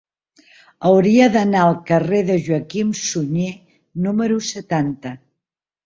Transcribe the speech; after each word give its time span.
Hauria 0.89 1.27
d'anar 1.35 1.61
al 1.67 1.77
carrer 1.91 2.23
de 2.31 2.39
Joaquim 2.47 2.97
Sunyer 3.03 3.55
número 4.09 4.45
setanta. 4.53 5.19